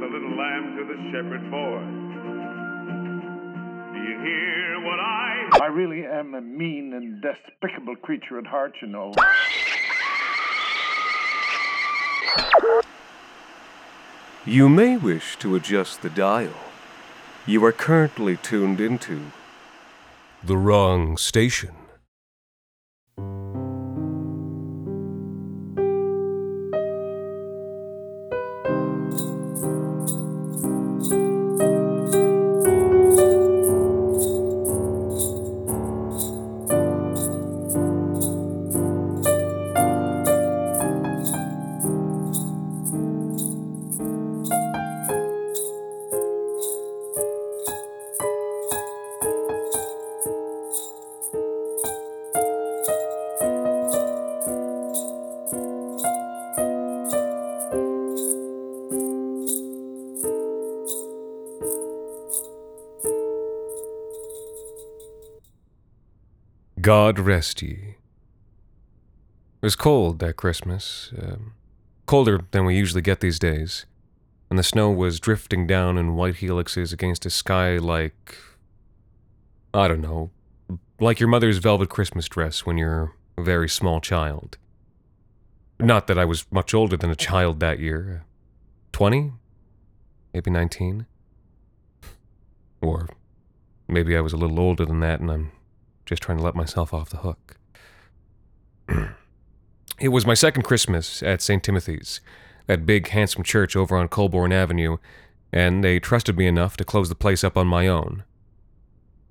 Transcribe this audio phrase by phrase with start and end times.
[0.00, 1.80] the little lamb to the shepherd boy.
[3.92, 5.24] Do you hear what I
[5.62, 9.12] I really am a mean and despicable creature at heart, you know.
[14.44, 16.54] You may wish to adjust the dial.
[17.46, 19.30] You are currently tuned into
[20.42, 21.83] the wrong station.
[66.84, 67.96] God rest ye.
[69.62, 71.54] It was cold that Christmas, um,
[72.04, 73.86] colder than we usually get these days,
[74.50, 78.36] and the snow was drifting down in white helixes against a sky like.
[79.72, 80.30] I don't know,
[81.00, 84.58] like your mother's velvet Christmas dress when you're a very small child.
[85.80, 88.26] Not that I was much older than a child that year.
[88.92, 89.32] 20?
[90.34, 91.06] Maybe 19?
[92.82, 93.08] Or
[93.88, 95.52] maybe I was a little older than that and I'm
[96.06, 97.56] just trying to let myself off the hook.
[99.98, 101.62] it was my second Christmas at St.
[101.62, 102.20] Timothy's,
[102.66, 104.98] that big, handsome church over on Colborne Avenue,
[105.52, 108.24] and they trusted me enough to close the place up on my own.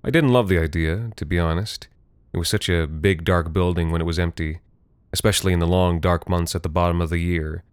[0.03, 1.87] I didn't love the idea, to be honest.
[2.33, 4.59] It was such a big, dark building when it was empty,
[5.11, 7.63] especially in the long, dark months at the bottom of the year,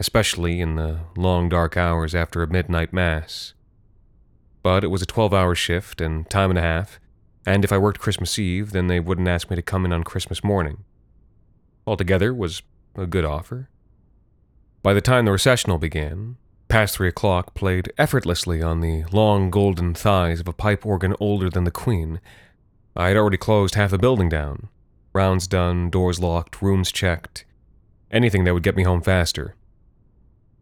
[0.00, 3.54] especially in the long, dark hours after a midnight mass.
[4.62, 6.98] But it was a 12 hour shift and time and a half,
[7.46, 10.04] and if I worked Christmas Eve, then they wouldn't ask me to come in on
[10.04, 10.84] Christmas morning.
[11.86, 12.62] Altogether, was
[12.96, 13.68] a good offer.
[14.82, 16.36] By the time the recessional began,
[16.68, 21.48] past three o'clock played effortlessly on the long golden thighs of a pipe organ older
[21.48, 22.20] than the Queen.
[22.94, 24.68] I had already closed half the building down.
[25.12, 27.44] Rounds done, doors locked, rooms checked.
[28.10, 29.54] Anything that would get me home faster.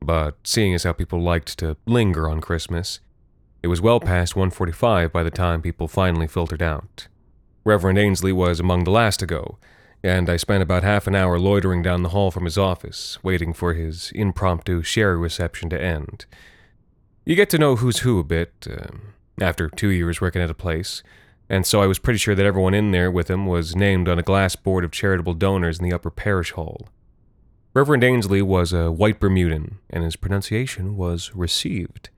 [0.01, 3.01] But seeing as how people liked to linger on Christmas,
[3.67, 7.09] it was well past 1:45 by the time people finally filtered out.
[7.65, 9.59] Reverend Ainsley was among the last to go,
[10.05, 13.53] and I spent about half an hour loitering down the hall from his office, waiting
[13.53, 16.27] for his impromptu sherry reception to end.
[17.25, 20.55] You get to know who's who a bit um, after two years working at a
[20.55, 21.03] place,
[21.49, 24.21] and so I was pretty sure that everyone in there with him was named on
[24.21, 26.87] a glass board of charitable donors in the upper parish hall.
[27.75, 32.11] Reverend Ainsley was a white Bermudan, and his pronunciation was received.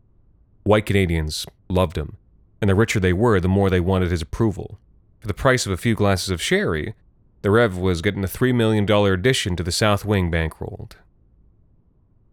[0.68, 2.18] White Canadians loved him,
[2.60, 4.78] and the richer they were, the more they wanted his approval.
[5.18, 6.92] For the price of a few glasses of sherry,
[7.40, 10.96] the Rev was getting a $3 million addition to the South Wing bankrolled.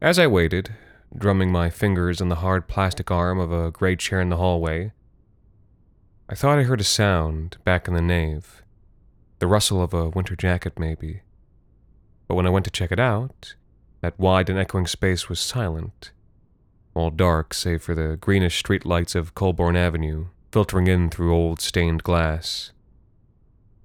[0.02, 0.76] As I waited,
[1.18, 4.92] drumming my fingers on the hard plastic arm of a great chair in the hallway,
[6.28, 8.64] I thought I heard a sound back in the nave.
[9.40, 11.22] The rustle of a winter jacket, maybe.
[12.28, 13.56] But when I went to check it out,
[14.02, 16.12] that wide and echoing space was silent
[16.96, 21.60] all dark save for the greenish street lights of Colborne Avenue filtering in through old
[21.60, 22.72] stained glass.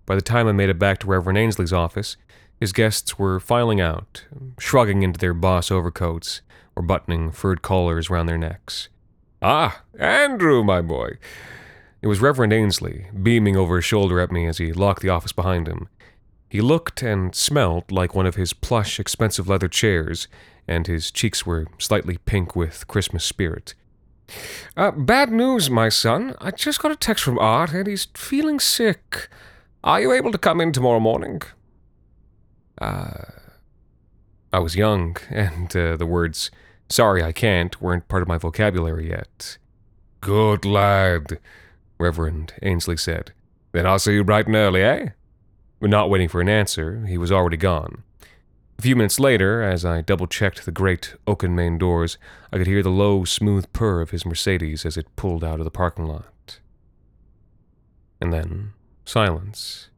[0.07, 2.17] By the time I made it back to Reverend Ainsley's office,
[2.61, 4.25] his guests were filing out,
[4.57, 6.43] shrugging into their boss overcoats
[6.77, 8.89] or buttoning furred collars round their necks.
[9.43, 11.19] Ah, Andrew, my boy.
[12.03, 15.33] It was Reverend Ainsley, beaming over his shoulder at me as he locked the office
[15.33, 15.89] behind him.
[16.49, 20.29] He looked and smelt like one of his plush, expensive leather chairs,
[20.71, 23.75] and his cheeks were slightly pink with Christmas spirit.
[24.77, 26.37] Uh, bad news, my son.
[26.41, 29.29] I just got a text from Art, and he's feeling sick.
[29.83, 31.43] Are you able to come in tomorrow morning?
[32.81, 33.25] Uh,
[34.53, 36.53] I was young, and uh, the words,
[36.89, 39.59] sorry I can't, weren't part of my vocabulary yet.
[40.21, 41.41] Good lad,
[41.99, 43.33] Reverend Ainsley said.
[43.73, 45.09] Then I'll see you bright and early, eh?
[45.81, 48.05] Not waiting for an answer, he was already gone.
[48.81, 52.17] A few minutes later, as I double checked the great oaken main doors,
[52.51, 55.65] I could hear the low, smooth purr of his Mercedes as it pulled out of
[55.65, 56.61] the parking lot.
[58.23, 58.73] And then,
[59.05, 59.91] silence.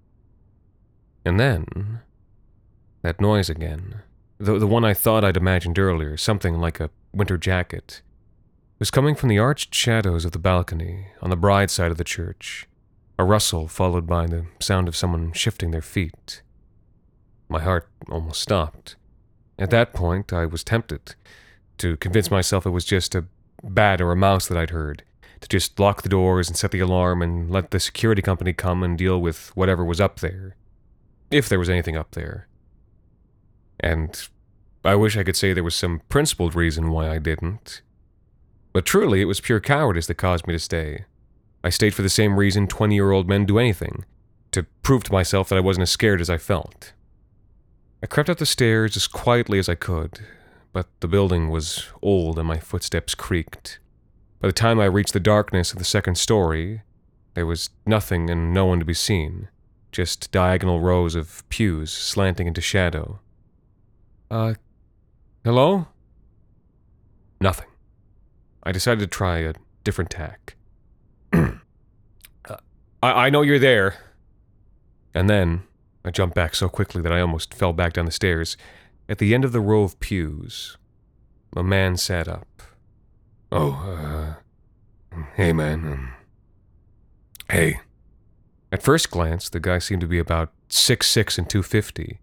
[1.25, 2.00] And then,
[3.02, 4.02] that noise again.
[4.38, 8.02] The, the one I thought I'd imagined earlier, something like a winter jacket,
[8.81, 12.02] was coming from the arched shadows of the balcony on the bride side of the
[12.02, 12.67] church.
[13.17, 16.43] A rustle followed by the sound of someone shifting their feet.
[17.52, 18.96] My heart almost stopped.
[19.58, 21.14] At that point, I was tempted
[21.76, 23.26] to convince myself it was just a
[23.62, 25.02] bat or a mouse that I'd heard,
[25.43, 28.82] to just lock the doors and set the alarm and let the security company come
[28.82, 30.56] and deal with whatever was up there.
[31.31, 32.49] If there was anything up there.
[33.78, 34.19] And
[34.82, 37.82] I wish I could say there was some principled reason why I didn't.
[38.72, 41.04] But truly, it was pure cowardice that caused me to stay.
[41.62, 44.06] I stayed for the same reason 20 year old men do anything
[44.52, 46.94] to prove to myself that I wasn't as scared as I felt.
[48.02, 50.19] I crept up the stairs as quietly as I could,
[50.72, 53.78] but the building was old and my footsteps creaked.
[54.40, 56.82] By the time I reached the darkness of the second story,
[57.34, 59.49] there was nothing and no one to be seen,
[59.93, 63.20] just diagonal rows of pews slanting into shadow.
[64.28, 64.54] Uh,
[65.44, 65.87] hello?
[67.40, 67.69] Nothing.
[68.64, 69.54] I decided to try a
[69.84, 70.56] different tack.
[71.32, 71.46] uh,
[73.00, 73.94] I, I know you're there.
[75.14, 75.62] And then
[76.04, 78.56] I jumped back so quickly that I almost fell back down the stairs.
[79.08, 80.76] At the end of the row of pews,
[81.56, 82.62] a man sat up.
[83.50, 84.37] Oh,
[85.14, 85.81] uh, hey, man.
[85.87, 86.14] Um,
[87.50, 87.81] hey.
[88.70, 92.19] At first glance, the guy seemed to be about six six and 250.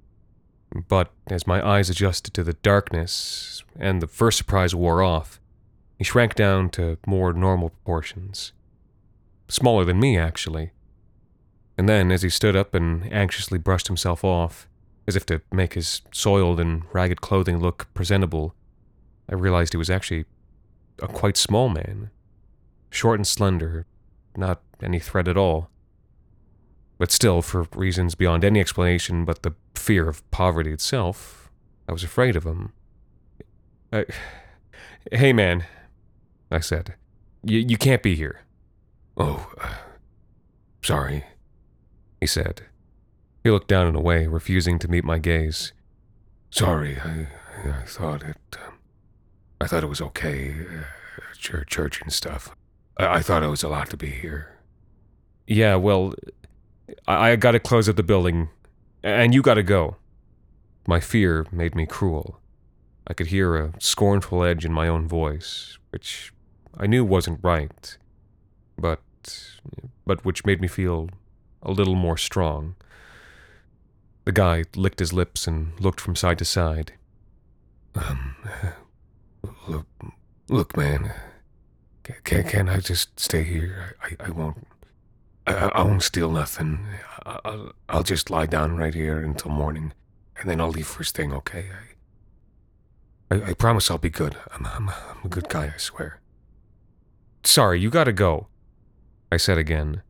[0.87, 5.39] But as my eyes adjusted to the darkness and the first surprise wore off,
[5.97, 8.53] he shrank down to more normal proportions.
[9.47, 10.71] Smaller than me, actually.
[11.79, 14.67] And then, as he stood up and anxiously brushed himself off,
[15.07, 18.53] as if to make his soiled and ragged clothing look presentable,
[19.29, 20.25] I realized he was actually
[21.01, 22.09] a quite small man.
[22.89, 23.85] Short and slender,
[24.35, 25.69] not any threat at all.
[26.97, 31.49] But still, for reasons beyond any explanation but the fear of poverty itself,
[31.87, 32.73] I was afraid of him.
[33.93, 34.05] I,
[35.13, 35.63] hey, man,
[36.51, 36.95] I said.
[37.41, 38.41] You can't be here.
[39.15, 39.75] Oh, uh,
[40.81, 41.23] sorry
[42.19, 42.63] he said.
[43.44, 45.71] He looked down and away, refusing to meet my gaze.
[46.50, 47.27] Sorry, I,
[47.66, 48.38] I thought it.
[48.66, 48.74] Um,
[49.62, 52.56] I thought it was okay, uh, church, church and stuff.
[52.98, 54.57] I, I thought it was allowed to be here.
[55.48, 56.13] Yeah, well,
[57.07, 58.50] I, I gotta close up the building,
[59.04, 59.95] and you gotta go.
[60.88, 62.39] My fear made me cruel.
[63.07, 66.33] I could hear a scornful edge in my own voice, which
[66.77, 67.98] I knew wasn't right,
[68.77, 69.01] but
[70.06, 71.10] but which made me feel
[71.61, 72.75] a little more strong.
[74.25, 76.94] The guy licked his lips and looked from side to side.
[77.95, 78.35] Um,
[79.67, 79.88] look,
[80.47, 81.13] look, man.
[82.23, 83.95] Can, can I just stay here?
[84.01, 84.67] I, I won't.
[85.47, 86.85] I, I won't steal nothing.
[87.25, 89.94] I'll, I'll just lie down right here until morning,
[90.38, 91.69] and then I'll leave first thing, okay?
[93.31, 94.35] I, I, I promise I'll be good.
[94.51, 96.19] I'm, I'm, I'm a good guy, I swear.
[97.44, 98.47] Sorry, you gotta go,
[99.31, 100.01] I said again.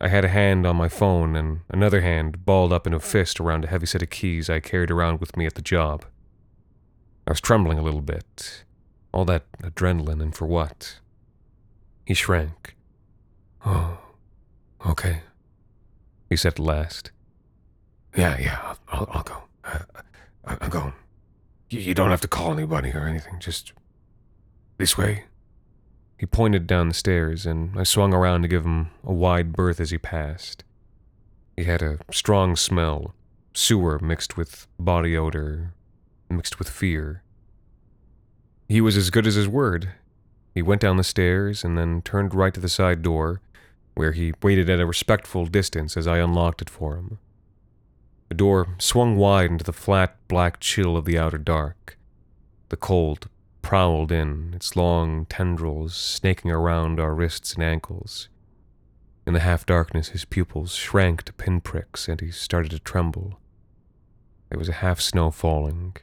[0.00, 3.38] I had a hand on my phone and another hand balled up in a fist
[3.38, 6.04] around a heavy set of keys I carried around with me at the job.
[7.26, 8.64] I was trembling a little bit.
[9.12, 10.98] All that adrenaline, and for what?
[12.04, 12.76] He shrank.
[13.64, 13.98] Oh,
[14.84, 15.20] okay,
[16.28, 17.12] he said at last.
[18.16, 19.42] Yeah, yeah, I'll, I'll, go.
[19.64, 19.78] Uh,
[20.44, 20.92] I'm going.
[21.70, 23.38] You don't have to call anybody or anything.
[23.40, 23.72] Just
[24.76, 25.24] this way.
[26.24, 29.78] He pointed down the stairs, and I swung around to give him a wide berth
[29.78, 30.64] as he passed.
[31.54, 33.14] He had a strong smell,
[33.52, 35.74] sewer mixed with body odor,
[36.30, 37.22] mixed with fear.
[38.70, 39.90] He was as good as his word.
[40.54, 43.42] He went down the stairs and then turned right to the side door,
[43.94, 47.18] where he waited at a respectful distance as I unlocked it for him.
[48.30, 51.98] The door swung wide into the flat black chill of the outer dark.
[52.70, 53.28] The cold,
[53.64, 58.28] prowled in, its long tendrils snaking around our wrists and ankles.
[59.26, 63.40] In the half darkness, his pupils shrank to pinpricks and he started to tremble.
[64.50, 65.96] There was a half snow falling,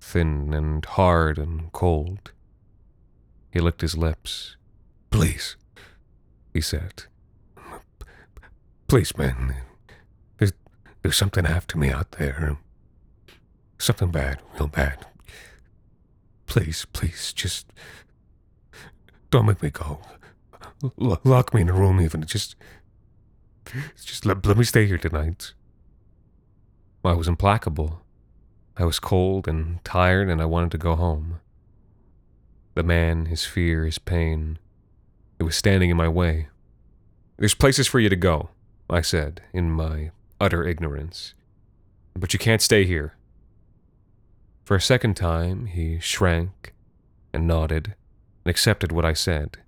[0.00, 2.32] thin and hard and cold.
[3.52, 4.56] He licked his lips.
[5.10, 5.56] Please,
[6.54, 7.04] he said.
[8.88, 9.56] Please, man.
[10.38, 10.52] There's,
[11.02, 12.56] there's something after me out there.
[13.78, 15.06] Something bad, real bad.
[16.52, 17.72] Please, please, just
[19.30, 20.00] don't make me go.
[21.00, 22.26] L- lock me in a room, even.
[22.26, 22.56] Just,
[24.04, 25.54] just let, let me stay here tonight.
[27.06, 28.02] I was implacable.
[28.76, 31.40] I was cold and tired, and I wanted to go home.
[32.74, 34.58] The man, his fear, his pain,
[35.38, 36.48] it was standing in my way.
[37.38, 38.50] There's places for you to go,
[38.90, 41.32] I said, in my utter ignorance.
[42.12, 43.14] But you can't stay here.
[44.64, 46.72] For a second time, he shrank
[47.32, 47.94] and nodded
[48.44, 49.58] and accepted what I said.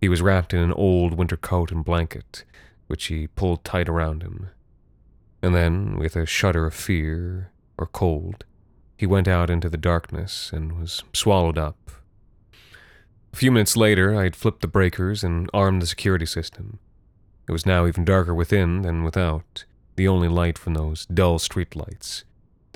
[0.00, 2.44] He was wrapped in an old winter coat and blanket,
[2.86, 4.48] which he pulled tight around him.
[5.42, 8.44] And then, with a shudder of fear or cold,
[8.96, 11.90] he went out into the darkness and was swallowed up.
[13.32, 16.78] A few minutes later, I had flipped the breakers and armed the security system.
[17.46, 19.64] It was now even darker within than without,
[19.96, 22.24] the only light from those dull street lights,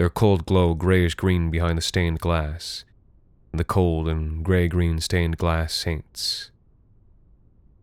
[0.00, 2.86] their cold glow grayish green behind the stained glass,
[3.52, 6.50] and the cold and gray green stained glass saints.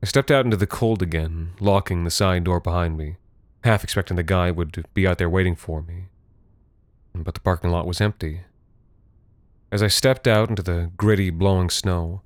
[0.01, 3.17] I stepped out into the cold again, locking the side door behind me,
[3.63, 6.05] half expecting the guy would be out there waiting for me.
[7.13, 8.41] But the parking lot was empty.
[9.71, 12.24] As I stepped out into the gritty, blowing snow,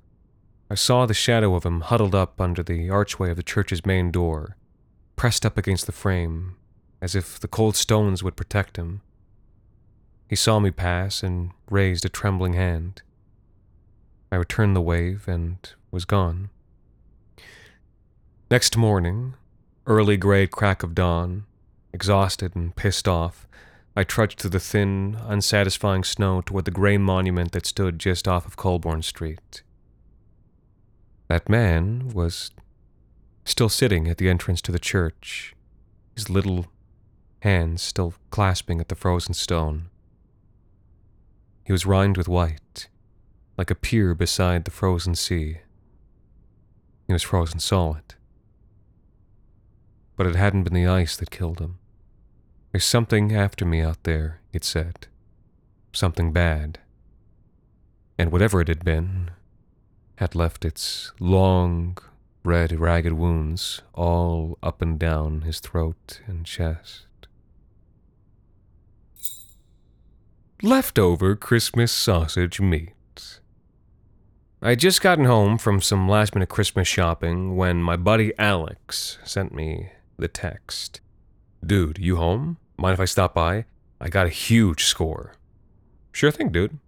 [0.70, 4.10] I saw the shadow of him huddled up under the archway of the church's main
[4.10, 4.56] door,
[5.16, 6.56] pressed up against the frame,
[7.02, 9.02] as if the cold stones would protect him.
[10.32, 13.02] He saw me pass and raised a trembling hand.
[14.32, 15.58] I returned the wave and
[15.90, 16.48] was gone.
[18.50, 19.34] Next morning,
[19.86, 21.44] early gray crack of dawn,
[21.92, 23.46] exhausted and pissed off,
[23.94, 28.46] I trudged through the thin, unsatisfying snow toward the gray monument that stood just off
[28.46, 29.60] of Colborne Street.
[31.28, 32.50] That man was
[33.44, 35.54] still sitting at the entrance to the church,
[36.14, 36.68] his little
[37.40, 39.90] hands still clasping at the frozen stone.
[41.64, 42.88] He was rimed with white,
[43.56, 45.58] like a pier beside the frozen sea.
[47.06, 48.14] He was frozen solid.
[50.16, 51.78] But it hadn't been the ice that killed him.
[52.72, 55.06] There's something after me out there, it said.
[55.92, 56.78] Something bad.
[58.18, 59.30] And whatever it had been,
[60.16, 61.98] had left its long,
[62.44, 67.06] red, ragged wounds all up and down his throat and chest.
[70.64, 73.40] Leftover Christmas sausage meat.
[74.62, 79.52] I'd just gotten home from some last minute Christmas shopping when my buddy Alex sent
[79.52, 81.00] me the text
[81.66, 82.58] Dude, you home?
[82.76, 83.64] Mind if I stop by?
[84.00, 85.32] I got a huge score.
[86.12, 86.78] Sure thing, dude.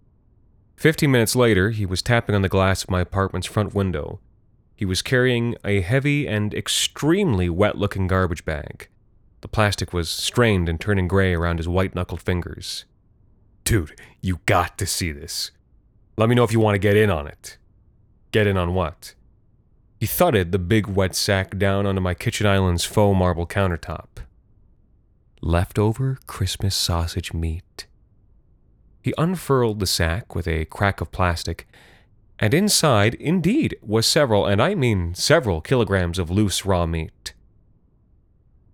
[0.77, 4.21] Fifteen minutes later, he was tapping on the glass of my apartment's front window.
[4.73, 8.87] He was carrying a heavy and extremely wet looking garbage bag.
[9.41, 12.85] The plastic was strained and turning gray around his white knuckled fingers.
[13.65, 15.51] Dude, you got to see this.
[16.17, 17.57] Let me know if you want to get in on it.
[18.31, 19.15] Get in on what?
[19.99, 24.19] He thudded the big wet sack down onto my kitchen island's faux marble countertop.
[25.41, 27.87] Leftover Christmas sausage meat.
[29.01, 31.67] He unfurled the sack with a crack of plastic,
[32.39, 37.33] and inside, indeed, was several, and I mean several, kilograms of loose raw meat.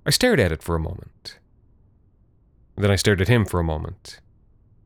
[0.05, 1.38] I stared at it for a moment.
[2.75, 4.19] Then I stared at him for a moment.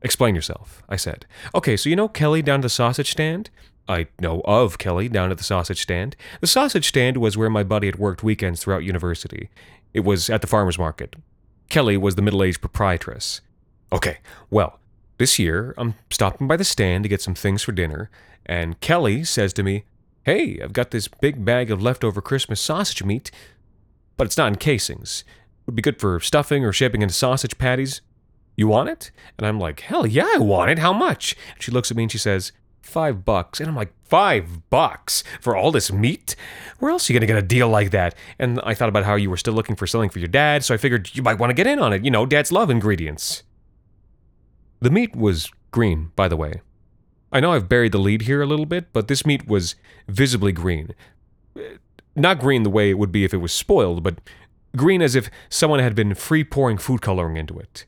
[0.06, 1.26] Explain yourself, I said.
[1.52, 3.50] Okay, so you know Kelly down at the sausage stand?
[3.88, 6.14] I know of Kelly down at the sausage stand.
[6.40, 9.50] The sausage stand was where my buddy had worked weekends throughout university.
[9.92, 11.16] It was at the farmer's market.
[11.70, 13.40] Kelly was the middle aged proprietress.
[13.90, 14.78] Okay, well,
[15.18, 18.08] this year, I'm stopping by the stand to get some things for dinner,
[18.44, 19.86] and Kelly says to me,
[20.22, 23.32] Hey, I've got this big bag of leftover Christmas sausage meat,
[24.16, 25.24] but it's not in casings.
[25.26, 28.02] It would be good for stuffing or shaping into sausage patties.
[28.56, 29.10] You want it?
[29.38, 30.78] And I'm like, Hell yeah, I want it.
[30.78, 31.36] How much?
[31.54, 33.60] And she looks at me and she says, Five bucks.
[33.60, 36.34] And I'm like, Five bucks for all this meat?
[36.78, 38.14] Where else are you going to get a deal like that?
[38.38, 40.74] And I thought about how you were still looking for something for your dad, so
[40.74, 42.04] I figured you might want to get in on it.
[42.04, 43.42] You know, dads love ingredients.
[44.80, 46.60] The meat was green, by the way.
[47.32, 49.74] I know I've buried the lead here a little bit, but this meat was
[50.08, 50.94] visibly green.
[51.56, 51.62] Uh,
[52.14, 54.20] not green the way it would be if it was spoiled, but
[54.76, 57.84] green as if someone had been free pouring food coloring into it.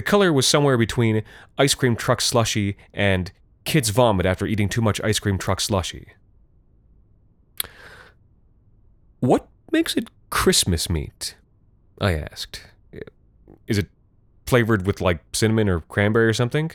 [0.00, 1.22] The color was somewhere between
[1.58, 3.30] ice cream truck slushy and
[3.64, 6.14] kids' vomit after eating too much ice cream truck slushy.
[9.18, 11.36] What makes it Christmas meat?
[12.00, 12.62] I asked.
[13.66, 13.90] Is it
[14.46, 16.70] flavored with like cinnamon or cranberry or something?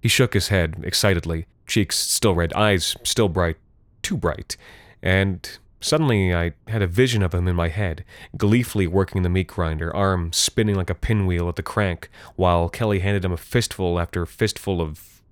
[0.00, 3.58] He shook his head excitedly, cheeks still red, eyes still bright,
[4.00, 4.56] too bright,
[5.02, 8.04] and suddenly I had a vision of him in my head,
[8.36, 13.00] gleefully working the meat grinder, arm spinning like a pinwheel at the crank, while Kelly
[13.00, 15.22] handed him a fistful after fistful of.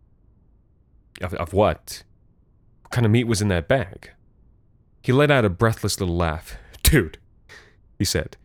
[1.20, 2.02] of, of what?
[2.82, 4.10] What kind of meat was in that bag?
[5.02, 6.56] He let out a breathless little laugh.
[6.82, 7.18] Dude,
[7.98, 8.36] he said,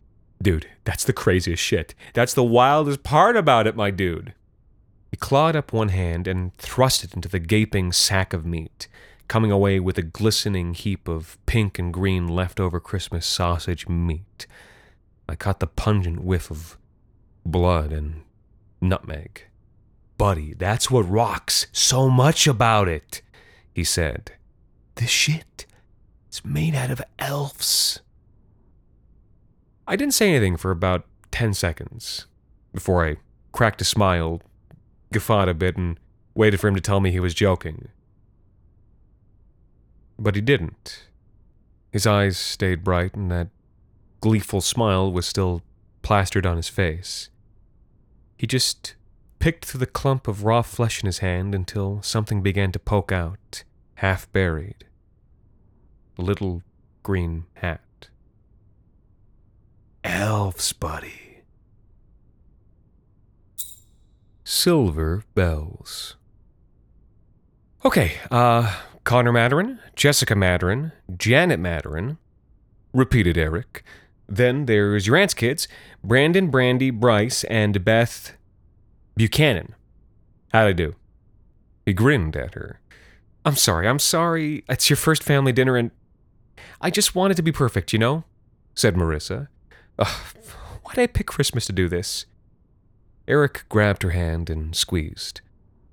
[0.42, 1.94] Dude, that's the craziest shit.
[2.14, 4.34] That's the wildest part about it, my dude.
[5.10, 8.88] He clawed up one hand and thrust it into the gaping sack of meat,
[9.28, 14.46] coming away with a glistening heap of pink and green leftover Christmas sausage meat.
[15.28, 16.76] I caught the pungent whiff of
[17.44, 18.22] blood and
[18.80, 19.44] nutmeg.
[20.18, 23.22] Buddy, that's what rocks so much about it,
[23.72, 24.32] he said.
[24.96, 25.66] This shit
[26.30, 28.00] is made out of elves.
[29.86, 32.26] I didn't say anything for about 10 seconds
[32.72, 33.16] before I
[33.52, 34.40] cracked a smile,
[35.12, 35.98] guffawed a bit, and
[36.34, 37.88] waited for him to tell me he was joking.
[40.22, 41.08] But he didn't.
[41.90, 43.48] His eyes stayed bright, and that
[44.20, 45.62] gleeful smile was still
[46.02, 47.28] plastered on his face.
[48.38, 48.94] He just
[49.40, 53.10] picked through the clump of raw flesh in his hand until something began to poke
[53.10, 53.64] out,
[53.96, 54.84] half buried.
[56.16, 56.62] A little
[57.02, 58.08] green hat.
[60.04, 61.42] Elves, buddy.
[64.44, 66.14] Silver bells.
[67.84, 68.72] Okay, uh,
[69.04, 72.18] Connor Madarin, Jessica Madarin, Janet Madarin,
[72.92, 73.82] repeated Eric.
[74.28, 75.66] Then there's your aunt's kids,
[76.04, 78.36] Brandon, Brandy, Bryce, and Beth
[79.16, 79.74] Buchanan.
[80.52, 80.94] How'd I do?
[81.84, 82.80] He grinned at her.
[83.44, 84.64] I'm sorry, I'm sorry.
[84.68, 85.90] It's your first family dinner and.
[86.80, 88.24] I just wanted to be perfect, you know?
[88.74, 89.48] said Marissa.
[89.98, 92.26] Why'd I pick Christmas to do this?
[93.26, 95.40] Eric grabbed her hand and squeezed.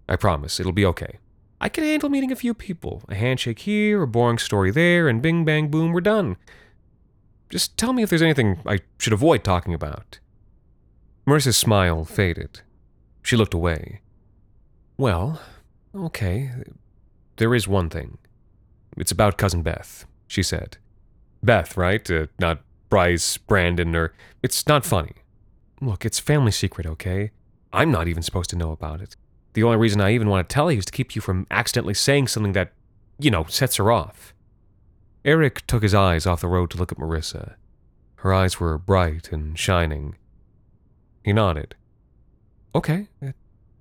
[0.08, 1.20] I promise, it'll be okay.
[1.62, 3.04] I can handle meeting a few people.
[3.10, 6.38] A handshake here, a boring story there, and bing bang boom, we're done.
[7.50, 10.20] Just tell me if there's anything I should avoid talking about.
[11.28, 12.62] Marissa's smile faded.
[13.22, 14.01] She looked away.
[14.98, 15.42] Well,
[15.94, 16.51] okay.
[17.38, 18.18] There is one thing.
[18.98, 20.78] It's about Cousin Beth, she said.
[21.44, 22.10] Beth, right?
[22.10, 24.13] Uh, not Bryce, Brandon, or.
[24.42, 25.13] It's not funny.
[25.82, 27.32] Look, it's family secret, okay?
[27.72, 29.16] I'm not even supposed to know about it.
[29.53, 31.94] The only reason I even want to tell you is to keep you from accidentally
[31.94, 32.72] saying something that,
[33.18, 34.34] you know, sets her off.
[35.25, 37.56] Eric took his eyes off the road to look at Marissa.
[38.18, 40.15] Her eyes were bright and shining.
[41.24, 41.75] He nodded.
[42.75, 43.32] Okay, uh,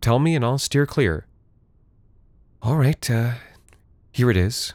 [0.00, 1.26] tell me and I'll steer clear.
[2.62, 3.32] All right, uh,
[4.12, 4.72] here it is,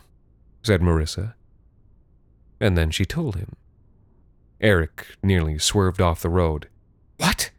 [0.62, 1.34] said Marissa.
[2.60, 3.56] And then she told him.
[4.62, 6.70] Eric nearly swerved off the road.
[7.18, 7.52] What?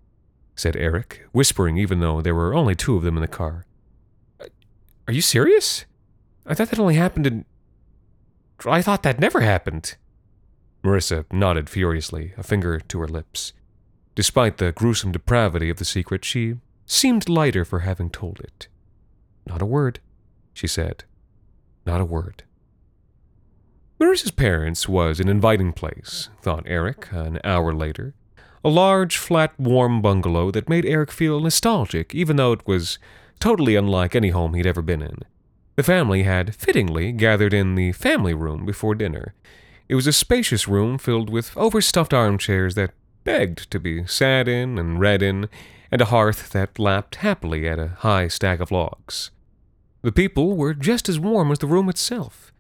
[0.57, 3.67] Said Eric, whispering even though there were only two of them in the car.
[4.41, 4.47] Uh,
[5.09, 5.85] are you serious?
[6.47, 7.45] I thought that only happened in.
[8.67, 9.97] I thought that never happened.
[10.83, 13.53] Marissa nodded furiously, a finger to her lips.
[14.15, 18.69] Despite the gruesome depravity of the secret, she seemed lighter for having told it.
[19.47, 20.01] Not a word,
[20.53, 21.05] she said.
[21.87, 22.45] Not a word.
[23.99, 28.15] Marissa's parents was an inviting place, thought Eric an hour later.
[28.65, 32.99] A large, flat, warm bungalow that made Eric feel nostalgic, even though it was
[33.39, 35.19] totally unlike any home he'd ever been in.
[35.77, 39.35] The family had fittingly gathered in the family room before dinner.
[39.87, 44.79] It was a spacious room filled with overstuffed armchairs that begged to be sat in
[44.79, 45.51] and read in,
[45.91, 49.31] and a hearth that lapped happily at a high stack of logs.
[50.01, 52.51] The people were just as warm as the room itself.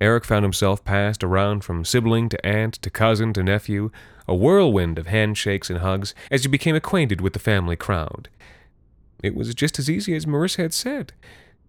[0.00, 3.90] Eric found himself passed around from sibling to aunt to cousin to nephew,
[4.28, 8.28] a whirlwind of handshakes and hugs as he became acquainted with the family crowd.
[9.22, 11.12] It was just as easy as Marissa had said.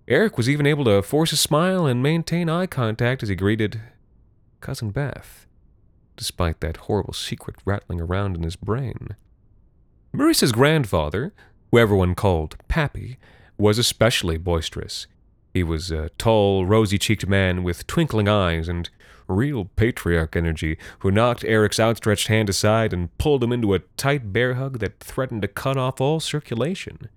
[0.08, 3.82] Eric was even able to force a smile and maintain eye contact as he greeted
[4.62, 5.48] Cousin Beth,
[6.16, 9.16] despite that horrible secret rattling around in his brain.
[10.14, 11.34] Marissa's grandfather,
[11.72, 13.18] who everyone called Pappy,
[13.58, 15.08] was especially boisterous.
[15.54, 18.90] He was a tall, rosy cheeked man with twinkling eyes and
[19.28, 24.34] real patriarch energy who knocked Eric's outstretched hand aside and pulled him into a tight
[24.34, 27.10] bear hug that threatened to cut off all circulation.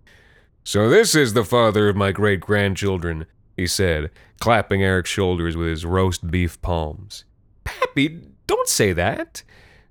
[0.65, 5.69] So this is the father of my great grandchildren, he said, clapping Eric's shoulders with
[5.69, 7.25] his roast beef palms.
[7.65, 9.43] Pappy, don't say that,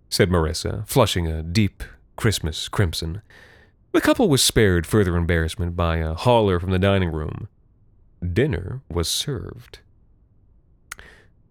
[0.10, 1.84] said Marissa, flushing a deep
[2.16, 3.22] Christmas crimson.
[3.92, 7.50] The couple was spared further embarrassment by a holler from the dining room.
[8.22, 9.80] Dinner was served.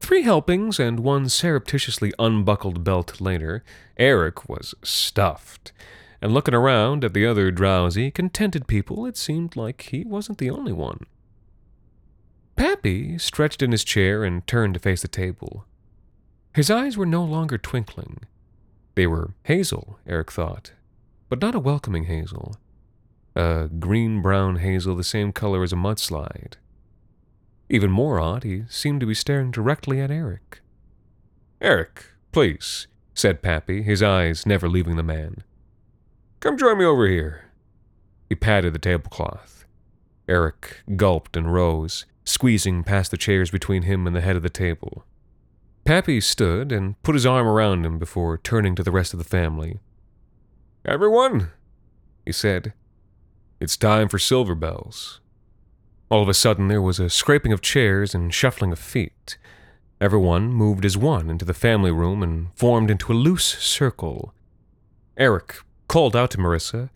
[0.01, 3.63] Three helpings and one surreptitiously unbuckled belt later,
[3.97, 5.73] Eric was stuffed.
[6.23, 10.51] And looking around at the other drowsy, contented people, it seemed like he wasn't the
[10.51, 11.07] only one.
[12.57, 15.65] Pappy stretched in his chair and turned to face the table.
[16.55, 18.21] His eyes were no longer twinkling.
[18.95, 20.73] They were hazel, Eric thought,
[21.29, 22.57] but not a welcoming hazel.
[23.37, 26.55] A green brown hazel the same color as a mudslide.
[27.69, 30.61] Even more odd, he seemed to be staring directly at Eric.
[31.61, 35.45] Eric, please, said Pappy, his eyes never leaving the man.
[36.41, 37.45] Come join me over here.
[38.29, 39.65] He patted the tablecloth.
[40.29, 44.51] Eric gulped and rose, squeezing past the chairs between him and the head of the
[44.51, 45.05] table.
[45.85, 49.25] Pappy stood and put his arm around him before turning to the rest of the
[49.25, 49.81] family.
[50.85, 51.51] Everyone,
[52.25, 52.73] he said,
[53.61, 55.21] it's time for silver bells.
[56.11, 59.37] All of a sudden, there was a scraping of chairs and shuffling of feet.
[60.01, 64.33] Everyone moved as one into the family room and formed into a loose circle.
[65.17, 66.89] Eric called out to Marissa,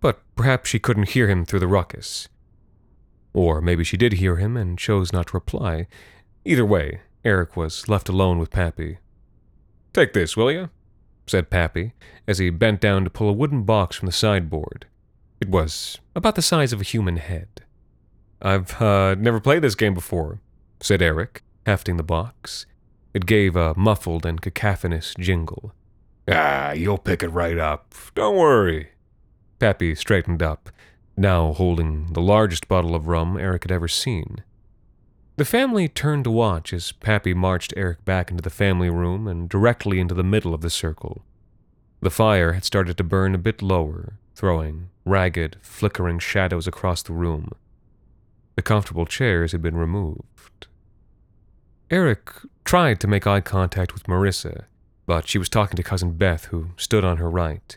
[0.00, 2.28] but perhaps she couldn't hear him through the ruckus.
[3.32, 5.86] Or maybe she did hear him and chose not to reply.
[6.44, 8.98] Either way, Eric was left alone with Pappy.
[9.92, 10.70] Take this, will you?
[11.26, 11.92] said Pappy,
[12.26, 14.86] as he bent down to pull a wooden box from the sideboard.
[15.40, 17.48] It was about the size of a human head.
[18.42, 20.40] I've uh, never played this game before,
[20.80, 22.66] said Eric, hefting the box.
[23.14, 25.72] It gave a muffled and cacophonous jingle.
[26.28, 27.94] Ah, you'll pick it right up.
[28.14, 28.90] Don't worry.
[29.58, 30.70] Pappy straightened up,
[31.16, 34.44] now holding the largest bottle of rum Eric had ever seen.
[35.36, 39.48] The family turned to watch as Pappy marched Eric back into the family room and
[39.48, 41.24] directly into the middle of the circle.
[42.00, 47.12] The fire had started to burn a bit lower, throwing ragged, flickering shadows across the
[47.12, 47.50] room.
[48.56, 50.66] The comfortable chairs had been removed.
[51.90, 52.30] Eric
[52.64, 54.64] tried to make eye contact with Marissa,
[55.06, 57.76] but she was talking to Cousin Beth, who stood on her right.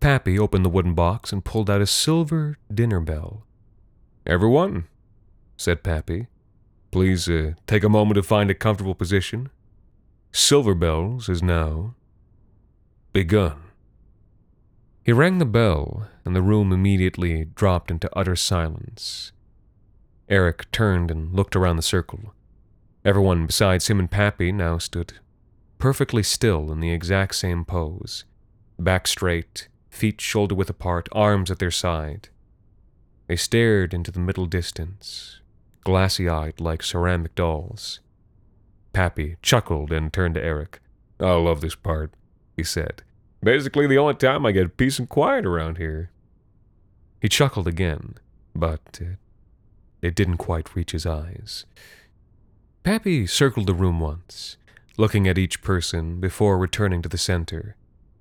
[0.00, 3.44] Pappy opened the wooden box and pulled out a silver dinner bell.
[4.26, 4.86] Everyone,
[5.56, 6.28] said Pappy,
[6.90, 9.50] please uh, take a moment to find a comfortable position.
[10.32, 11.94] Silver Bells is now
[13.12, 13.69] begun.
[15.10, 19.32] He rang the bell, and the room immediately dropped into utter silence.
[20.28, 22.32] Eric turned and looked around the circle.
[23.04, 25.14] Everyone besides him and Pappy now stood
[25.78, 28.22] perfectly still in the exact same pose,
[28.78, 32.28] back straight, feet shoulder width apart, arms at their side.
[33.26, 35.40] They stared into the middle distance,
[35.82, 37.98] glassy eyed like ceramic dolls.
[38.92, 40.78] Pappy chuckled and turned to Eric.
[41.18, 42.12] I love this part,
[42.56, 43.02] he said.
[43.42, 46.10] Basically, the only time I get peace and quiet around here.
[47.20, 48.14] He chuckled again,
[48.54, 49.16] but it,
[50.02, 51.64] it didn't quite reach his eyes.
[52.82, 54.56] Pappy circled the room once,
[54.96, 57.76] looking at each person before returning to the center.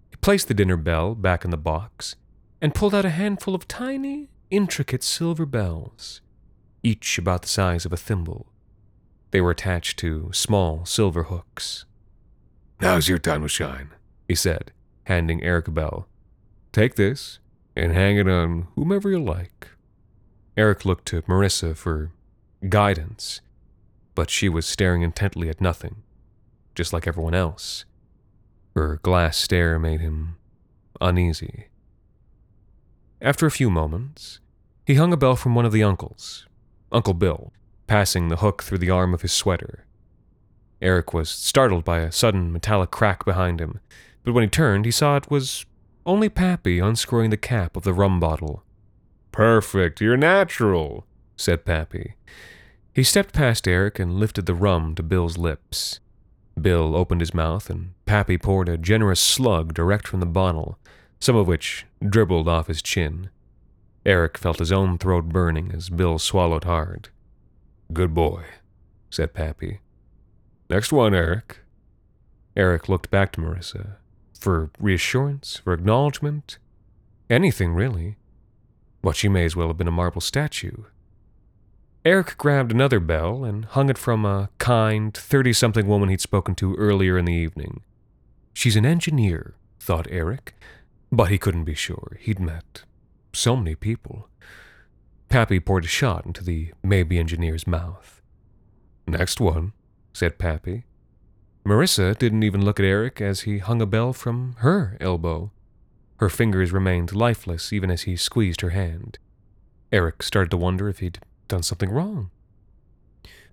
[0.09, 2.15] He placed the dinner bell back in the box
[2.61, 6.21] and pulled out a handful of tiny, intricate silver bells,
[6.83, 8.47] each about the size of a thimble.
[9.31, 11.85] They were attached to small silver hooks.
[12.81, 13.91] Now's your time to shine,
[14.27, 14.71] he said,
[15.09, 16.07] handing Eric a bell.
[16.71, 17.39] Take this
[17.75, 19.69] and hang it on whomever you like.
[20.55, 22.11] Eric looked to Marissa for
[22.69, 23.41] guidance,
[24.13, 26.03] but she was staring intently at nothing,
[26.75, 27.85] just like everyone else.
[28.75, 30.37] Her glass stare made him
[31.01, 31.69] uneasy.
[33.19, 34.39] After a few moments,
[34.85, 36.45] he hung a bell from one of the uncles,
[36.91, 37.51] Uncle Bill,
[37.87, 39.85] passing the hook through the arm of his sweater.
[40.81, 43.79] Eric was startled by a sudden metallic crack behind him,
[44.23, 45.65] but when he turned, he saw it was
[46.05, 48.63] only Pappy unscrewing the cap of the rum bottle.
[49.31, 51.05] Perfect, you're natural,
[51.35, 52.15] said Pappy.
[52.93, 55.99] He stepped past Eric and lifted the rum to Bill's lips.
[56.59, 60.77] Bill opened his mouth, and Pappy poured a generous slug direct from the bottle,
[61.19, 63.29] some of which dribbled off his chin.
[64.05, 67.09] Eric felt his own throat burning as Bill swallowed hard.
[67.93, 68.43] Good boy,
[69.09, 69.79] said Pappy.
[70.69, 71.59] Next one, Eric.
[72.55, 73.95] Eric looked back to Marissa.
[74.39, 76.57] For reassurance, for acknowledgement,
[77.29, 78.15] anything really.
[79.01, 80.85] But she may as well have been a marble statue.
[82.05, 86.55] Eric grabbed another bell and hung it from a kind, thirty something woman he'd spoken
[86.55, 87.81] to earlier in the evening.
[88.53, 90.55] She's an engineer, thought Eric,
[91.11, 92.17] but he couldn't be sure.
[92.21, 92.83] He'd met
[93.33, 94.29] so many people.
[95.27, 98.21] Pappy poured a shot into the maybe engineer's mouth.
[99.05, 99.73] Next one,
[100.13, 100.85] said Pappy.
[101.69, 105.51] Marissa didn't even look at Eric as he hung a bell from her elbow.
[106.17, 109.19] Her fingers remained lifeless even as he squeezed her hand.
[109.91, 112.31] Eric started to wonder if he'd done something wrong.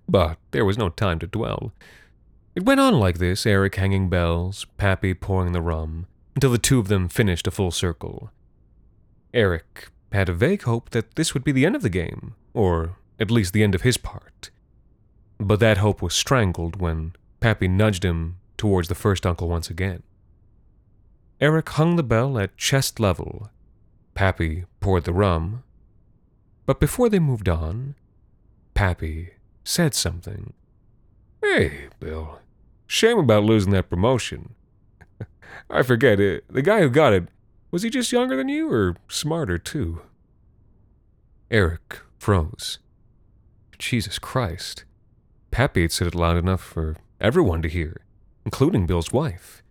[0.09, 1.73] But there was no time to dwell.
[2.55, 6.79] It went on like this, Eric hanging bells, Pappy pouring the rum, until the two
[6.79, 8.31] of them finished a full circle.
[9.31, 12.95] Eric had a vague hope that this would be the end of the game, or
[13.19, 14.49] at least the end of his part.
[15.37, 20.03] But that hope was strangled when Pappy nudged him towards the first uncle once again.
[21.39, 23.49] Eric hung the bell at chest level.
[24.15, 25.63] Pappy poured the rum,
[26.65, 27.95] but before they moved on,
[28.73, 29.31] Pappy
[29.63, 30.53] said something.
[31.41, 32.39] Hey, Bill.
[32.87, 34.55] Shame about losing that promotion.
[35.69, 36.45] I forget it.
[36.49, 37.27] The guy who got it,
[37.69, 40.01] was he just younger than you or smarter too?
[41.51, 42.79] Eric froze.
[43.77, 44.83] Jesus Christ.
[45.51, 48.01] Pappy had said it loud enough for everyone to hear,
[48.45, 49.63] including Bill's wife.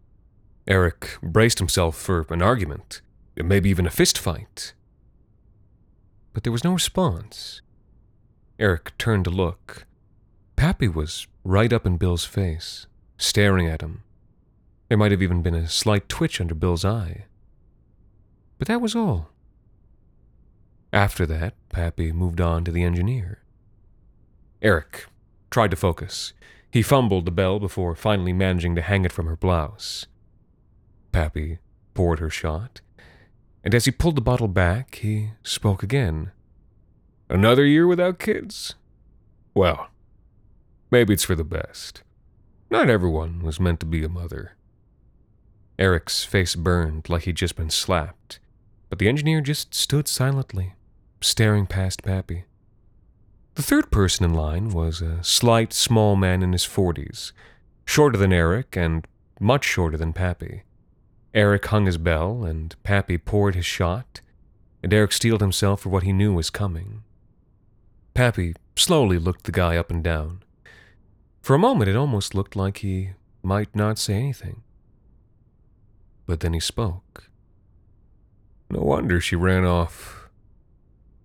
[0.66, 3.00] Eric braced himself for an argument,
[3.36, 4.74] maybe even a fist fight
[6.36, 7.62] but there was no response.
[8.58, 9.86] Eric turned to look.
[10.54, 14.02] Pappy was right up in Bill's face, staring at him.
[14.90, 17.24] There might have even been a slight twitch under Bill's eye.
[18.58, 19.30] But that was all.
[20.92, 23.38] After that, Pappy moved on to the engineer.
[24.60, 25.06] Eric
[25.48, 26.34] tried to focus.
[26.70, 30.06] He fumbled the bell before finally managing to hang it from her blouse.
[31.12, 31.58] Pappy
[31.94, 32.80] poured her shot,
[33.64, 36.32] and as he pulled the bottle back, he spoke again.
[37.28, 38.74] Another year without kids?
[39.54, 39.88] Well,
[40.90, 42.02] maybe it's for the best.
[42.70, 44.52] Not everyone was meant to be a mother.
[45.78, 48.38] Eric's face burned like he'd just been slapped,
[48.88, 50.74] but the engineer just stood silently,
[51.20, 52.44] staring past Pappy.
[53.56, 57.32] The third person in line was a slight, small man in his forties,
[57.86, 59.06] shorter than Eric and
[59.40, 60.64] much shorter than Pappy.
[61.32, 64.20] Eric hung his bell, and Pappy poured his shot,
[64.82, 67.02] and Eric steeled himself for what he knew was coming.
[68.12, 70.42] Pappy slowly looked the guy up and down.
[71.40, 74.64] For a moment, it almost looked like he might not say anything.
[76.26, 77.30] But then he spoke.
[78.68, 80.28] No wonder she ran off.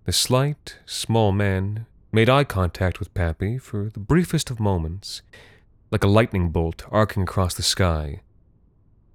[0.05, 5.21] The slight, small man made eye contact with Pappy for the briefest of moments,
[5.91, 8.21] like a lightning bolt arcing across the sky,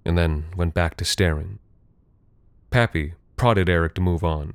[0.05, 1.59] and then went back to staring.
[2.71, 4.55] Pappy prodded Eric to move on,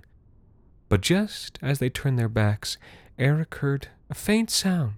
[0.89, 2.77] but just as they turned their backs,
[3.19, 4.95] Eric heard a faint sound.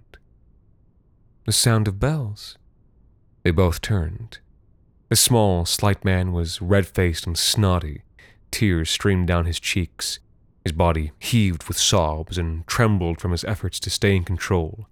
[1.44, 2.56] The sound of bells.
[3.42, 4.38] They both turned.
[5.10, 8.02] The small, slight man was red faced and snotty.
[8.50, 10.18] Tears streamed down his cheeks,
[10.64, 14.88] his body heaved with sobs and trembled from his efforts to stay in control.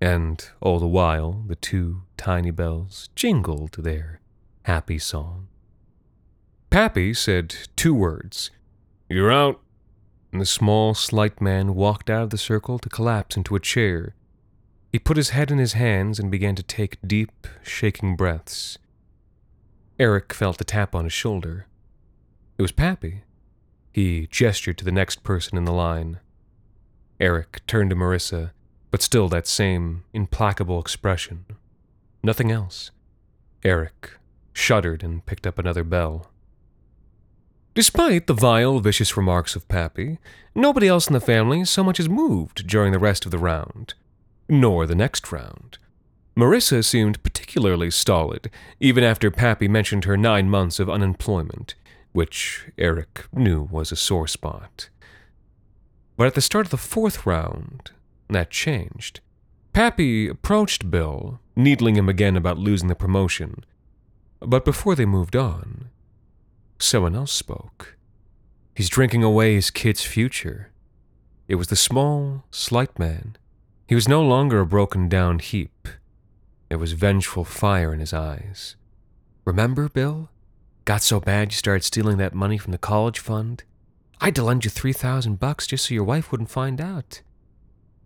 [0.00, 4.20] And all the while, the two tiny bells jingled their
[4.62, 5.48] happy song.
[6.70, 8.50] Pappy said two words
[9.08, 9.60] You're out.
[10.30, 14.14] And the small, slight man walked out of the circle to collapse into a chair.
[14.92, 18.76] He put his head in his hands and began to take deep, shaking breaths.
[19.98, 21.66] Eric felt a tap on his shoulder.
[22.58, 23.22] It was Pappy.
[23.92, 26.20] He gestured to the next person in the line.
[27.20, 28.52] Eric turned to Marissa,
[28.90, 31.44] but still that same implacable expression.
[32.22, 32.90] Nothing else.
[33.64, 34.12] Eric
[34.52, 36.30] shuddered and picked up another bell.
[37.74, 40.18] Despite the vile, vicious remarks of Pappy,
[40.54, 43.94] nobody else in the family so much as moved during the rest of the round,
[44.48, 45.78] nor the next round.
[46.36, 51.74] Marissa seemed particularly stolid, even after Pappy mentioned her nine months of unemployment
[52.12, 54.88] which Eric knew was a sore spot.
[56.16, 57.92] But at the start of the fourth round,
[58.28, 59.20] that changed.
[59.72, 63.64] Pappy approached Bill, needling him again about losing the promotion.
[64.40, 65.90] But before they moved on,
[66.78, 67.96] someone else spoke.
[68.74, 70.70] He's drinking away his kid's future.
[71.48, 73.36] It was the small, slight man.
[73.86, 75.88] He was no longer a broken down heap.
[76.68, 78.76] There was vengeful fire in his eyes.
[79.44, 80.28] Remember, Bill?
[80.88, 83.62] Got so bad you started stealing that money from the college fund?
[84.22, 87.20] I had to lend you 3000 bucks just so your wife wouldn't find out.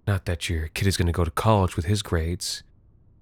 [0.05, 2.65] Not that your kid is going to go to college with his grades.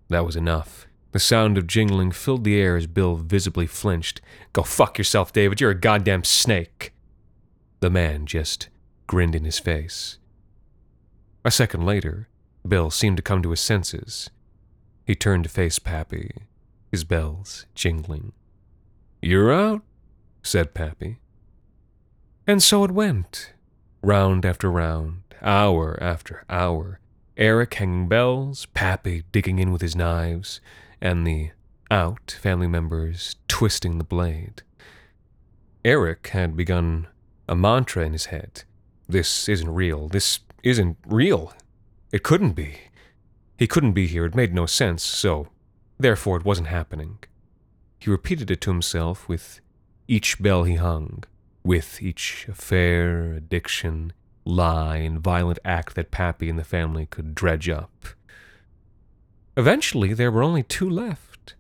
[0.09, 0.87] That was enough.
[1.13, 4.23] The sound of jingling filled the air as Bill visibly flinched.
[4.55, 5.61] Go fuck yourself, David.
[5.61, 6.95] You're a goddamn snake.
[7.81, 8.71] The man just
[9.07, 10.17] grinned in his face.
[11.45, 12.31] A second later,
[12.67, 14.31] Bill seemed to come to his senses.
[15.05, 16.31] He turned to face Pappy,
[16.91, 18.33] his bells jingling.
[19.23, 19.83] You're out,
[20.43, 21.19] said Pappy.
[22.47, 23.53] And so it went,
[24.03, 27.01] round after round, hour after hour,
[27.37, 30.61] Eric hanging bells, Pappy digging in with his knives,
[31.01, 31.51] and the
[31.91, 34.63] out family members twisting the blade.
[35.85, 37.07] Eric had begun
[37.49, 38.65] a mantra in his head.
[39.09, 40.09] This isn't real.
[40.09, 41.53] This isn't real.
[42.13, 42.77] It couldn't be.
[43.59, 44.25] He couldn't be here.
[44.25, 45.49] It made no sense, so
[45.99, 47.19] therefore it wasn't happening.
[48.01, 49.61] He repeated it to himself with
[50.09, 51.25] each bell he hung,
[51.63, 57.69] with each affair, addiction, lie, and violent act that Pappy and the family could dredge
[57.69, 58.07] up.
[59.57, 61.55] Eventually, there were only two left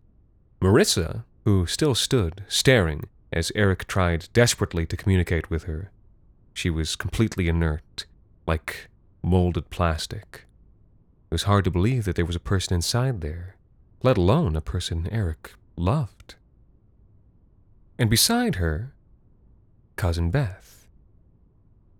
[0.61, 5.90] Marissa, who still stood, staring, as Eric tried desperately to communicate with her.
[6.53, 8.07] She was completely inert,
[8.46, 8.88] like
[9.22, 10.46] molded plastic.
[11.31, 13.57] It was hard to believe that there was a person inside there,
[14.03, 16.35] let alone a person Eric loved.
[17.98, 18.94] And beside her,
[19.96, 20.87] Cousin Beth.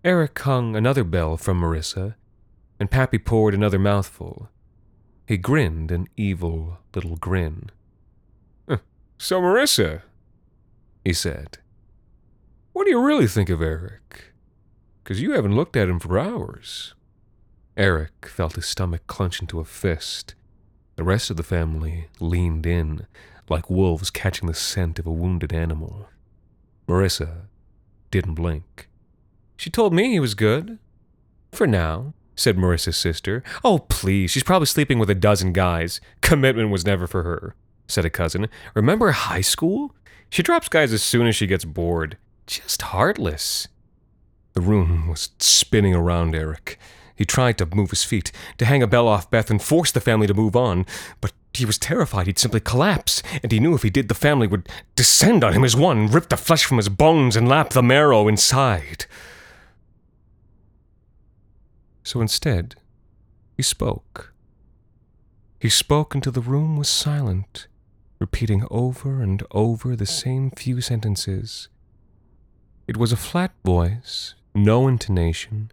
[0.03, 2.15] Eric hung another bell from Marissa,
[2.79, 4.49] and Pappy poured another mouthful.
[5.27, 7.69] He grinned an evil little grin.
[9.17, 10.01] So, Marissa,
[11.05, 11.59] he said,
[12.73, 14.33] what do you really think of Eric?
[15.03, 16.95] Because you haven't looked at him for hours.
[17.77, 20.33] Eric felt his stomach clench into a fist.
[20.95, 23.07] The rest of the family leaned in,
[23.49, 26.09] like wolves catching the scent of a wounded animal.
[26.87, 27.43] Marissa
[28.11, 28.89] didn't blink.
[29.57, 30.79] She told me he was good.
[31.51, 32.13] For now.
[32.35, 33.43] said Marissa's sister.
[33.63, 36.01] Oh, please, she's probably sleeping with a dozen guys.
[36.21, 37.55] Commitment was never for her,
[37.87, 38.47] said a cousin.
[38.73, 39.95] Remember high school?
[40.29, 42.17] She drops guys as soon as she gets bored.
[42.47, 43.67] Just heartless.
[44.53, 46.79] The room was spinning around Eric.
[47.21, 50.01] He tried to move his feet, to hang a bell off Beth and force the
[50.01, 50.87] family to move on,
[51.21, 54.47] but he was terrified he'd simply collapse, and he knew if he did, the family
[54.47, 57.83] would descend on him as one, rip the flesh from his bones, and lap the
[57.83, 59.05] marrow inside.
[62.03, 62.73] So instead,
[63.55, 64.33] he spoke.
[65.59, 67.67] He spoke until the room was silent,
[68.17, 71.69] repeating over and over the same few sentences.
[72.87, 75.71] It was a flat voice, no intonation,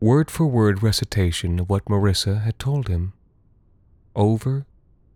[0.00, 3.12] word for word recitation of what Marissa had told him.
[4.16, 4.64] Over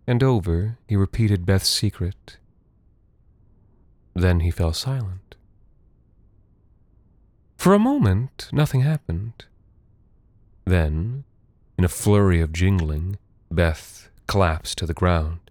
[0.07, 2.37] and over he repeated Beth's secret.
[4.13, 5.35] Then he fell silent.
[7.57, 9.45] For a moment, nothing happened.
[10.65, 11.23] Then,
[11.77, 13.17] in a flurry of jingling,
[13.49, 15.44] Beth collapsed to the ground.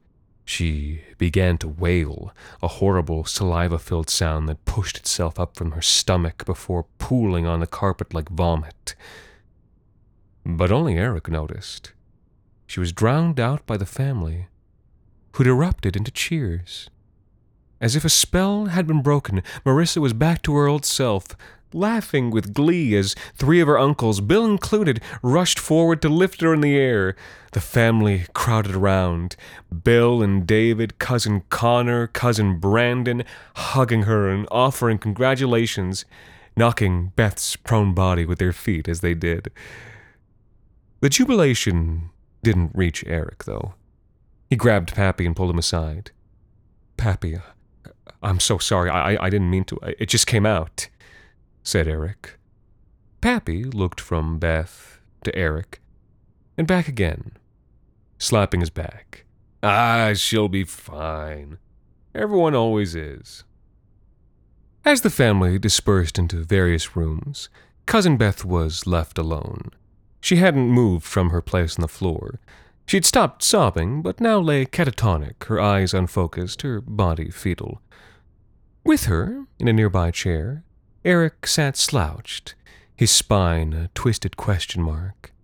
[0.45, 5.83] She began to wail, a horrible saliva filled sound that pushed itself up from her
[5.83, 8.95] stomach before pooling on the carpet like vomit.
[10.45, 11.93] But only Eric noticed.
[12.67, 14.49] She was drowned out by the family,
[15.33, 16.91] who'd erupted into cheers.
[17.81, 21.29] As if a spell had been broken, Marissa was back to her old self,
[21.75, 26.55] laughing with glee as three of her uncles, Bill included, rushed forward to lift her
[26.55, 27.17] in the air.
[27.53, 29.37] The family crowded around
[29.83, 33.25] Bill and David, cousin Connor, cousin Brandon,
[33.57, 36.05] hugging her and offering congratulations,
[36.57, 39.51] knocking Beth's prone body with their feet as they did.
[41.01, 42.11] The jubilation
[42.43, 43.75] didn't reach Eric, though.
[44.49, 46.13] He grabbed Pappy and pulled him aside.
[46.97, 47.39] Pappy,
[48.23, 48.89] I'm so sorry.
[48.89, 49.79] I, I didn't mean to.
[49.99, 50.89] It just came out
[51.65, 52.39] said Eric.
[53.21, 55.81] Pappy looked from Beth to Eric
[56.57, 57.33] and back again,
[58.19, 59.25] slapping his back.
[59.63, 61.59] Ah, she'll be fine.
[62.15, 63.45] Everyone always is.
[64.85, 67.49] As the family dispersed into various rooms,
[67.87, 69.71] Cousin Beth was left alone.
[70.21, 72.41] She hadn't moved from her place on the floor.
[72.87, 77.81] She'd stopped sobbing, but now lay catatonic, her eyes unfocused, her body fetal.
[78.85, 80.64] With her, in a nearby chair,
[81.05, 82.55] Eric sat slouched,
[82.97, 85.35] his spine a twisted question mark.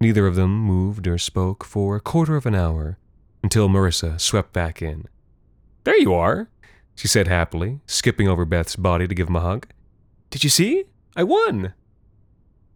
[0.00, 2.96] Neither of them moved or spoke for a quarter of an hour
[3.42, 5.06] until Marissa swept back in.
[5.82, 6.48] There you are,
[6.94, 9.66] she said happily, skipping over Beth's body to give him a hug.
[10.30, 10.84] Did you see?
[11.16, 11.74] I won.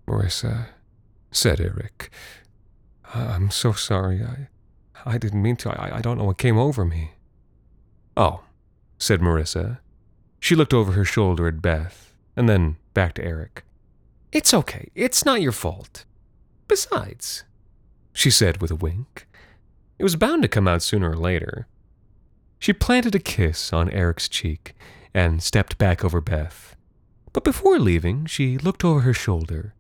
[0.09, 0.71] Marissa,
[1.31, 2.11] said Eric,
[3.15, 4.25] I'm so sorry.
[4.25, 4.49] I,
[5.07, 5.71] I didn't mean to.
[5.71, 7.13] I, I don't know what came over me.
[8.17, 8.43] Oh,
[8.99, 9.79] said Marissa.
[10.41, 12.08] She looked over her shoulder at Beth
[12.39, 13.65] and then back to Eric.
[14.31, 14.91] It's okay.
[14.95, 16.05] It's not your fault.
[16.69, 17.43] Besides,
[18.13, 19.27] she said with a wink,
[19.99, 21.67] it was bound to come out sooner or later.
[22.61, 24.77] She planted a kiss on Eric's cheek
[25.13, 26.77] and stepped back over Beth.
[27.33, 29.75] But before leaving, she looked over her shoulder.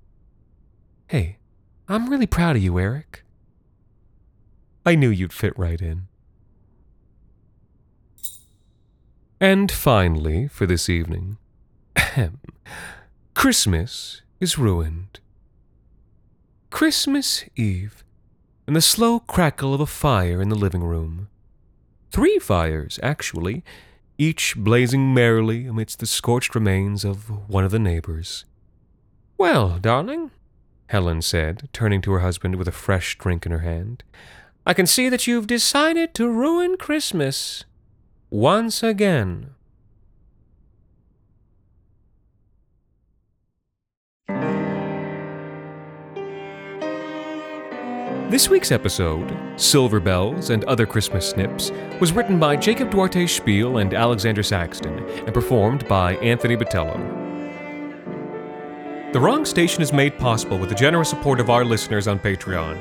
[1.06, 1.38] Hey,
[1.88, 3.22] I'm really proud of you, Eric.
[4.84, 6.08] I knew you'd fit right in.
[9.40, 11.38] And finally, for this evening,
[12.18, 12.40] Ahem.
[13.34, 15.20] Christmas is ruined.
[16.68, 18.02] Christmas Eve,
[18.66, 21.28] and the slow crackle of a fire in the living room.
[22.10, 23.62] Three fires, actually,
[24.18, 28.44] each blazing merrily amidst the scorched remains of one of the neighbors.
[29.36, 30.32] Well, darling,
[30.88, 34.02] Helen said, turning to her husband with a fresh drink in her hand,
[34.66, 37.64] I can see that you've decided to ruin Christmas.
[38.28, 39.54] Once again.
[48.28, 53.78] This week's episode, Silver Bells and Other Christmas Snips, was written by Jacob Duarte Spiel
[53.78, 56.94] and Alexander Saxton and performed by Anthony Botelho.
[59.14, 62.78] The Wrong Station is made possible with the generous support of our listeners on Patreon.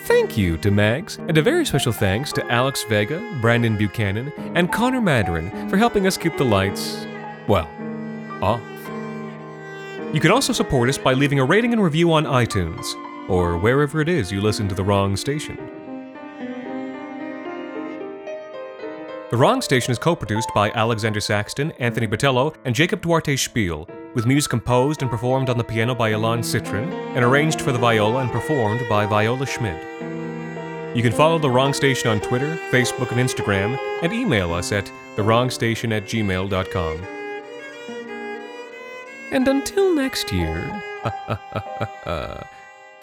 [0.00, 4.72] Thank you to Mags, and a very special thanks to Alex Vega, Brandon Buchanan, and
[4.72, 7.06] Connor Mandarin for helping us keep the lights,
[7.46, 7.70] well,
[8.42, 8.60] off.
[10.12, 12.84] You can also support us by leaving a rating and review on iTunes
[13.28, 15.56] or wherever it is you listen to The Wrong Station.
[19.30, 23.88] The Wrong Station is co produced by Alexander Saxton, Anthony Botelho, and Jacob Duarte Spiel,
[24.14, 27.78] with music composed and performed on the piano by Ilan Citrin, and arranged for the
[27.78, 29.82] viola and performed by Viola Schmidt.
[30.94, 34.92] You can follow The Wrong Station on Twitter, Facebook, and Instagram, and email us at
[35.16, 37.02] thewrongstation at gmail.com.
[39.32, 40.82] And until next year,